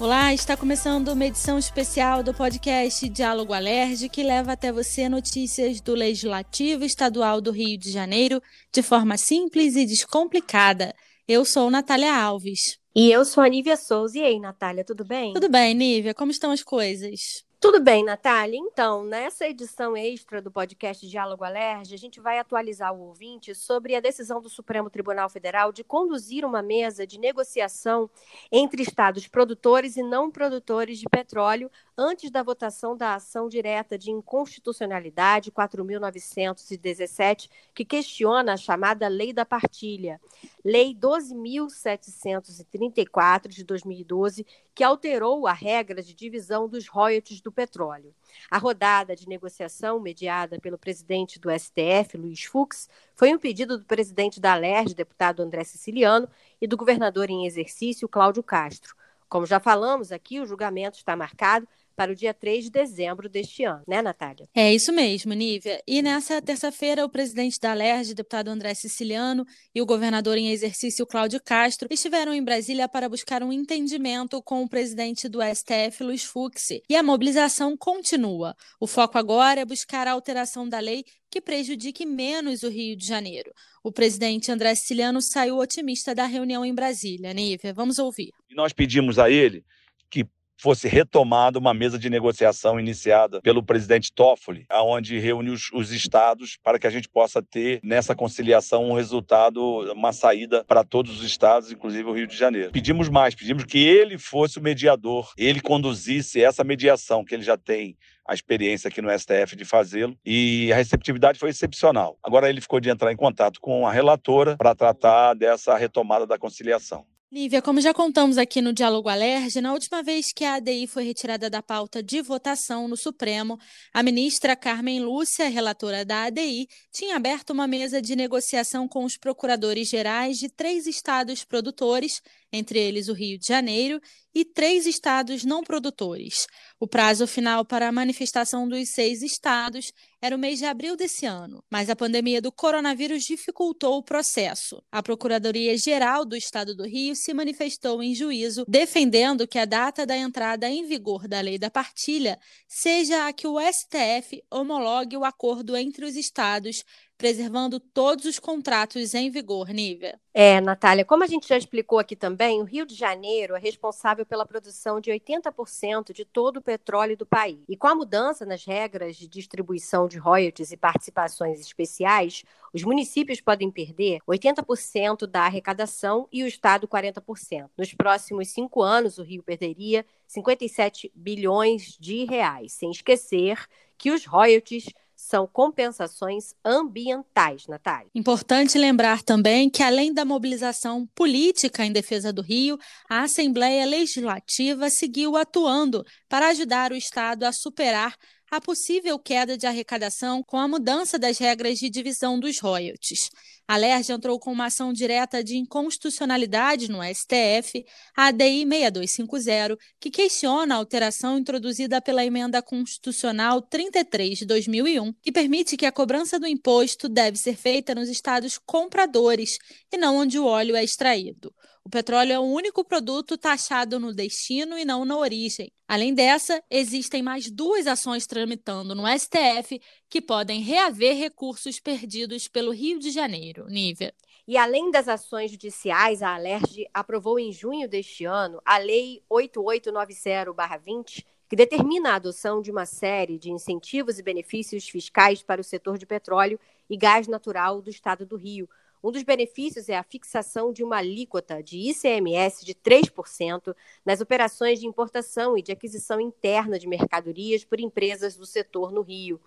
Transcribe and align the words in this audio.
Olá, 0.00 0.32
está 0.32 0.56
começando 0.56 1.08
uma 1.08 1.26
edição 1.26 1.58
especial 1.58 2.22
do 2.22 2.32
podcast 2.32 3.06
Diálogo 3.06 3.52
Alerj, 3.52 4.08
que 4.08 4.22
leva 4.22 4.52
até 4.52 4.72
você 4.72 5.10
notícias 5.10 5.78
do 5.82 5.92
Legislativo 5.92 6.84
Estadual 6.84 7.38
do 7.38 7.50
Rio 7.50 7.76
de 7.76 7.90
Janeiro 7.90 8.42
de 8.72 8.82
forma 8.82 9.18
simples 9.18 9.76
e 9.76 9.84
descomplicada. 9.84 10.94
Eu 11.28 11.44
sou 11.44 11.70
Natália 11.70 12.16
Alves. 12.16 12.78
E 12.96 13.12
eu 13.12 13.26
sou 13.26 13.44
a 13.44 13.48
Nívia 13.50 13.76
Souza. 13.76 14.16
E 14.16 14.22
aí, 14.22 14.40
Natália, 14.40 14.82
tudo 14.82 15.04
bem? 15.04 15.34
Tudo 15.34 15.50
bem, 15.50 15.74
Nívia. 15.74 16.14
Como 16.14 16.30
estão 16.30 16.50
as 16.50 16.62
coisas? 16.62 17.44
Tudo 17.60 17.78
bem, 17.78 18.02
Natália. 18.02 18.56
Então, 18.56 19.04
nessa 19.04 19.46
edição 19.46 19.94
extra 19.94 20.40
do 20.40 20.50
podcast 20.50 21.06
Diálogo 21.06 21.44
Alerj, 21.44 21.92
a 21.92 21.98
gente 21.98 22.18
vai 22.18 22.38
atualizar 22.38 22.90
o 22.90 23.00
ouvinte 23.00 23.54
sobre 23.54 23.94
a 23.94 24.00
decisão 24.00 24.40
do 24.40 24.48
Supremo 24.48 24.88
Tribunal 24.88 25.28
Federal 25.28 25.70
de 25.70 25.84
conduzir 25.84 26.42
uma 26.42 26.62
mesa 26.62 27.06
de 27.06 27.18
negociação 27.18 28.08
entre 28.50 28.80
estados 28.80 29.28
produtores 29.28 29.98
e 29.98 30.02
não 30.02 30.30
produtores 30.30 30.98
de 30.98 31.06
petróleo 31.10 31.70
antes 32.00 32.30
da 32.30 32.42
votação 32.42 32.96
da 32.96 33.16
ação 33.16 33.46
direta 33.46 33.98
de 33.98 34.10
inconstitucionalidade 34.10 35.52
4.917, 35.52 37.50
que 37.74 37.84
questiona 37.84 38.54
a 38.54 38.56
chamada 38.56 39.06
Lei 39.06 39.34
da 39.34 39.44
Partilha, 39.44 40.18
Lei 40.64 40.94
12.734 40.94 43.48
de 43.48 43.62
2012, 43.64 44.46
que 44.74 44.82
alterou 44.82 45.46
a 45.46 45.52
regra 45.52 46.02
de 46.02 46.14
divisão 46.14 46.66
dos 46.66 46.88
royalties 46.88 47.42
do 47.42 47.52
petróleo. 47.52 48.14
A 48.50 48.56
rodada 48.56 49.14
de 49.14 49.28
negociação, 49.28 50.00
mediada 50.00 50.58
pelo 50.58 50.78
presidente 50.78 51.38
do 51.38 51.50
STF, 51.50 52.16
Luiz 52.16 52.44
Fux, 52.44 52.88
foi 53.14 53.34
um 53.34 53.38
pedido 53.38 53.76
do 53.76 53.84
presidente 53.84 54.40
da 54.40 54.54
LERJ, 54.54 54.94
deputado 54.94 55.42
André 55.42 55.64
Siciliano, 55.64 56.26
e 56.58 56.66
do 56.66 56.78
governador 56.78 57.28
em 57.28 57.44
exercício, 57.44 58.08
Cláudio 58.08 58.42
Castro. 58.42 58.96
Como 59.28 59.44
já 59.46 59.60
falamos 59.60 60.10
aqui, 60.10 60.40
o 60.40 60.46
julgamento 60.46 60.96
está 60.96 61.14
marcado 61.14 61.68
para 62.00 62.12
o 62.12 62.14
dia 62.14 62.32
3 62.32 62.64
de 62.64 62.70
dezembro 62.70 63.28
deste 63.28 63.62
ano, 63.62 63.82
né, 63.86 64.00
Natália? 64.00 64.48
É 64.54 64.72
isso 64.72 64.90
mesmo, 64.90 65.34
Nívia. 65.34 65.82
E 65.86 66.00
nessa 66.00 66.40
terça-feira, 66.40 67.04
o 67.04 67.10
presidente 67.10 67.60
da 67.60 67.74
LERJ, 67.74 68.14
deputado 68.14 68.48
André 68.48 68.72
Siciliano, 68.72 69.44
e 69.74 69.82
o 69.82 69.84
governador 69.84 70.38
em 70.38 70.50
exercício, 70.50 71.06
Cláudio 71.06 71.38
Castro, 71.44 71.88
estiveram 71.90 72.32
em 72.32 72.42
Brasília 72.42 72.88
para 72.88 73.06
buscar 73.06 73.42
um 73.42 73.52
entendimento 73.52 74.42
com 74.42 74.62
o 74.62 74.68
presidente 74.68 75.28
do 75.28 75.40
STF, 75.42 76.02
Luiz 76.02 76.24
Fux. 76.24 76.70
E 76.88 76.96
a 76.96 77.02
mobilização 77.02 77.76
continua. 77.76 78.54
O 78.80 78.86
foco 78.86 79.18
agora 79.18 79.60
é 79.60 79.64
buscar 79.66 80.08
a 80.08 80.12
alteração 80.12 80.66
da 80.66 80.78
lei 80.78 81.04
que 81.30 81.38
prejudique 81.38 82.06
menos 82.06 82.62
o 82.62 82.70
Rio 82.70 82.96
de 82.96 83.06
Janeiro. 83.06 83.52
O 83.84 83.92
presidente 83.92 84.50
André 84.50 84.74
Siciliano 84.74 85.20
saiu 85.20 85.58
otimista 85.58 86.14
da 86.14 86.24
reunião 86.24 86.64
em 86.64 86.74
Brasília. 86.74 87.34
Nívia, 87.34 87.74
vamos 87.74 87.98
ouvir. 87.98 88.30
Nós 88.52 88.72
pedimos 88.72 89.18
a 89.18 89.30
ele 89.30 89.62
que 90.10 90.26
fosse 90.60 90.88
retomada 90.88 91.58
uma 91.58 91.72
mesa 91.72 91.98
de 91.98 92.10
negociação 92.10 92.78
iniciada 92.78 93.40
pelo 93.40 93.62
presidente 93.62 94.12
Toffoli, 94.12 94.66
aonde 94.68 95.18
reúne 95.18 95.50
os, 95.50 95.70
os, 95.72 95.90
estados 95.90 96.58
para 96.62 96.78
que 96.78 96.86
a 96.86 96.90
gente 96.90 97.08
possa 97.08 97.42
ter 97.42 97.80
nessa 97.82 98.14
conciliação 98.14 98.90
um 98.90 98.94
resultado, 98.94 99.60
uma 99.92 100.12
saída 100.12 100.64
para 100.64 100.84
todos 100.84 101.18
os 101.18 101.24
estados, 101.24 101.72
inclusive 101.72 102.08
o 102.08 102.12
Rio 102.12 102.26
de 102.26 102.36
Janeiro. 102.36 102.72
Pedimos 102.72 103.08
mais, 103.08 103.34
pedimos 103.34 103.64
que 103.64 103.78
ele 103.78 104.18
fosse 104.18 104.58
o 104.58 104.62
mediador, 104.62 105.32
ele 105.36 105.60
conduzisse 105.60 106.42
essa 106.42 106.62
mediação 106.62 107.24
que 107.24 107.34
ele 107.34 107.42
já 107.42 107.56
tem 107.56 107.96
a 108.26 108.34
experiência 108.34 108.88
aqui 108.88 109.02
no 109.02 109.10
STF 109.10 109.56
de 109.56 109.64
fazê-lo 109.64 110.16
e 110.24 110.72
a 110.72 110.76
receptividade 110.76 111.38
foi 111.38 111.50
excepcional. 111.50 112.18
Agora 112.22 112.48
ele 112.48 112.60
ficou 112.60 112.78
de 112.78 112.90
entrar 112.90 113.12
em 113.12 113.16
contato 113.16 113.60
com 113.60 113.86
a 113.86 113.92
relatora 113.92 114.56
para 114.56 114.74
tratar 114.74 115.34
dessa 115.34 115.76
retomada 115.76 116.26
da 116.26 116.38
conciliação. 116.38 117.04
Lívia, 117.32 117.62
como 117.62 117.80
já 117.80 117.94
contamos 117.94 118.36
aqui 118.36 118.60
no 118.60 118.72
Diálogo 118.72 119.08
Alerge, 119.08 119.60
na 119.60 119.72
última 119.72 120.02
vez 120.02 120.32
que 120.32 120.44
a 120.44 120.54
ADI 120.54 120.88
foi 120.88 121.04
retirada 121.04 121.48
da 121.48 121.62
pauta 121.62 122.02
de 122.02 122.20
votação 122.20 122.88
no 122.88 122.96
Supremo, 122.96 123.56
a 123.94 124.02
ministra 124.02 124.56
Carmen 124.56 124.98
Lúcia, 124.98 125.48
relatora 125.48 126.04
da 126.04 126.24
ADI, 126.24 126.66
tinha 126.90 127.14
aberto 127.14 127.50
uma 127.50 127.68
mesa 127.68 128.02
de 128.02 128.16
negociação 128.16 128.88
com 128.88 129.04
os 129.04 129.16
procuradores 129.16 129.88
gerais 129.88 130.38
de 130.38 130.48
três 130.48 130.88
estados 130.88 131.44
produtores 131.44 132.20
entre 132.52 132.78
eles 132.78 133.08
o 133.08 133.12
Rio 133.12 133.38
de 133.38 133.46
Janeiro, 133.46 134.00
e 134.34 134.44
três 134.44 134.86
estados 134.86 135.44
não 135.44 135.62
produtores. 135.62 136.46
O 136.78 136.86
prazo 136.86 137.26
final 137.26 137.64
para 137.64 137.88
a 137.88 137.92
manifestação 137.92 138.68
dos 138.68 138.90
seis 138.90 139.22
estados 139.22 139.92
era 140.22 140.36
o 140.36 140.38
mês 140.38 140.58
de 140.58 140.66
abril 140.66 140.96
desse 140.96 141.26
ano, 141.26 141.64
mas 141.70 141.88
a 141.88 141.96
pandemia 141.96 142.40
do 142.40 142.52
coronavírus 142.52 143.24
dificultou 143.24 143.96
o 143.96 144.02
processo. 144.02 144.82
A 144.92 145.02
Procuradoria-Geral 145.02 146.24
do 146.24 146.36
Estado 146.36 146.74
do 146.76 146.86
Rio 146.86 147.16
se 147.16 147.32
manifestou 147.32 148.02
em 148.02 148.14
juízo, 148.14 148.64
defendendo 148.68 149.48
que 149.48 149.58
a 149.58 149.64
data 149.64 150.06
da 150.06 150.16
entrada 150.16 150.68
em 150.68 150.86
vigor 150.86 151.26
da 151.26 151.40
lei 151.40 151.58
da 151.58 151.70
partilha 151.70 152.38
seja 152.68 153.26
a 153.26 153.32
que 153.32 153.46
o 153.46 153.58
STF 153.60 154.42
homologue 154.50 155.16
o 155.16 155.24
acordo 155.24 155.76
entre 155.76 156.04
os 156.04 156.16
estados 156.16 156.84
preservando 157.20 157.78
todos 157.78 158.24
os 158.24 158.38
contratos 158.38 159.14
em 159.14 159.30
vigor, 159.30 159.68
Nívia. 159.68 160.18
É, 160.32 160.58
Natália, 160.58 161.04
como 161.04 161.22
a 161.22 161.26
gente 161.26 161.46
já 161.46 161.58
explicou 161.58 161.98
aqui 161.98 162.16
também, 162.16 162.62
o 162.62 162.64
Rio 162.64 162.86
de 162.86 162.94
Janeiro 162.94 163.54
é 163.54 163.58
responsável 163.58 164.24
pela 164.24 164.46
produção 164.46 164.98
de 165.02 165.10
80% 165.10 166.14
de 166.14 166.24
todo 166.24 166.56
o 166.56 166.62
petróleo 166.62 167.18
do 167.18 167.26
país. 167.26 167.58
E 167.68 167.76
com 167.76 167.88
a 167.88 167.94
mudança 167.94 168.46
nas 168.46 168.64
regras 168.64 169.16
de 169.16 169.28
distribuição 169.28 170.08
de 170.08 170.16
royalties 170.16 170.72
e 170.72 170.78
participações 170.78 171.60
especiais, 171.60 172.42
os 172.72 172.84
municípios 172.84 173.38
podem 173.38 173.70
perder 173.70 174.20
80% 174.26 175.26
da 175.26 175.42
arrecadação 175.42 176.26
e 176.32 176.42
o 176.42 176.46
Estado 176.46 176.88
40%. 176.88 177.68
Nos 177.76 177.92
próximos 177.92 178.48
cinco 178.48 178.80
anos, 178.80 179.18
o 179.18 179.22
Rio 179.22 179.42
perderia 179.42 180.06
57 180.26 181.12
bilhões 181.14 181.98
de 182.00 182.24
reais, 182.24 182.72
sem 182.72 182.90
esquecer 182.90 183.62
que 183.98 184.10
os 184.10 184.24
royalties 184.24 184.86
são 185.20 185.46
compensações 185.46 186.54
ambientais, 186.64 187.66
Natália. 187.66 188.10
Importante 188.14 188.78
lembrar 188.78 189.22
também 189.22 189.68
que, 189.68 189.82
além 189.82 190.14
da 190.14 190.24
mobilização 190.24 191.06
política 191.14 191.84
em 191.84 191.92
defesa 191.92 192.32
do 192.32 192.40
Rio, 192.40 192.78
a 193.08 193.22
Assembleia 193.22 193.84
Legislativa 193.84 194.88
seguiu 194.88 195.36
atuando 195.36 196.04
para 196.28 196.48
ajudar 196.48 196.90
o 196.90 196.96
Estado 196.96 197.44
a 197.44 197.52
superar 197.52 198.16
a 198.50 198.60
possível 198.60 199.18
queda 199.18 199.56
de 199.56 199.66
arrecadação 199.66 200.42
com 200.42 200.56
a 200.56 200.66
mudança 200.66 201.18
das 201.18 201.38
regras 201.38 201.78
de 201.78 201.88
divisão 201.88 202.38
dos 202.40 202.58
royalties. 202.58 203.30
A 203.68 203.76
LERJ 203.76 204.14
entrou 204.14 204.40
com 204.40 204.50
uma 204.50 204.66
ação 204.66 204.92
direta 204.92 205.44
de 205.44 205.56
inconstitucionalidade 205.56 206.90
no 206.90 206.98
STF, 207.04 207.84
a 208.16 208.26
ADI 208.26 208.66
6250, 208.66 209.78
que 210.00 210.10
questiona 210.10 210.74
a 210.74 210.78
alteração 210.78 211.38
introduzida 211.38 212.02
pela 212.02 212.24
Emenda 212.24 212.60
Constitucional 212.60 213.62
33 213.62 214.38
de 214.38 214.46
2001, 214.46 215.12
que 215.22 215.30
permite 215.30 215.76
que 215.76 215.86
a 215.86 215.92
cobrança 215.92 216.40
do 216.40 216.48
imposto 216.48 217.08
deve 217.08 217.38
ser 217.38 217.54
feita 217.54 217.94
nos 217.94 218.08
estados 218.08 218.58
compradores 218.58 219.58
e 219.92 219.96
não 219.96 220.16
onde 220.16 220.36
o 220.36 220.46
óleo 220.46 220.74
é 220.74 220.82
extraído. 220.82 221.54
O 221.90 221.98
petróleo 222.00 222.32
é 222.32 222.38
o 222.38 222.44
único 222.44 222.84
produto 222.84 223.36
taxado 223.36 223.98
no 223.98 224.14
destino 224.14 224.78
e 224.78 224.84
não 224.84 225.04
na 225.04 225.16
origem. 225.16 225.72
Além 225.88 226.14
dessa, 226.14 226.62
existem 226.70 227.20
mais 227.20 227.50
duas 227.50 227.88
ações 227.88 228.28
tramitando 228.28 228.94
no 228.94 229.02
STF 229.08 229.82
que 230.08 230.22
podem 230.22 230.60
reaver 230.60 231.16
recursos 231.16 231.80
perdidos 231.80 232.46
pelo 232.46 232.70
Rio 232.70 233.00
de 233.00 233.10
Janeiro. 233.10 233.66
Nívia. 233.66 234.14
E 234.46 234.56
além 234.56 234.92
das 234.92 235.08
ações 235.08 235.50
judiciais, 235.50 236.22
a 236.22 236.32
Alerj 236.32 236.88
aprovou 236.94 237.40
em 237.40 237.50
junho 237.50 237.88
deste 237.88 238.24
ano 238.24 238.62
a 238.64 238.78
Lei 238.78 239.20
8890-20, 239.28 241.24
que 241.48 241.56
determina 241.56 242.12
a 242.12 242.14
adoção 242.14 242.62
de 242.62 242.70
uma 242.70 242.86
série 242.86 243.36
de 243.36 243.50
incentivos 243.50 244.16
e 244.16 244.22
benefícios 244.22 244.88
fiscais 244.88 245.42
para 245.42 245.60
o 245.60 245.64
setor 245.64 245.98
de 245.98 246.06
petróleo 246.06 246.60
e 246.88 246.96
gás 246.96 247.26
natural 247.26 247.82
do 247.82 247.90
Estado 247.90 248.24
do 248.24 248.36
Rio, 248.36 248.68
um 249.02 249.10
dos 249.10 249.22
benefícios 249.22 249.88
é 249.88 249.96
a 249.96 250.02
fixação 250.02 250.72
de 250.72 250.84
uma 250.84 250.98
alíquota 250.98 251.62
de 251.62 251.78
ICMS 251.90 252.64
de 252.64 252.74
3% 252.74 253.74
nas 254.04 254.20
operações 254.20 254.78
de 254.78 254.86
importação 254.86 255.56
e 255.56 255.62
de 255.62 255.72
aquisição 255.72 256.20
interna 256.20 256.78
de 256.78 256.86
mercadorias 256.86 257.64
por 257.64 257.80
empresas 257.80 258.36
do 258.36 258.44
setor 258.44 258.92
no 258.92 259.00
Rio. 259.00 259.40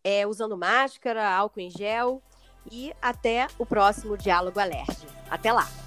é, 0.04 0.26
usando 0.26 0.56
máscara, 0.56 1.28
álcool 1.28 1.60
em 1.60 1.70
gel 1.70 2.22
e 2.70 2.92
até 3.00 3.46
o 3.58 3.66
próximo 3.66 4.16
Diálogo 4.16 4.58
Alerge. 4.60 5.06
Até 5.30 5.52
lá! 5.52 5.79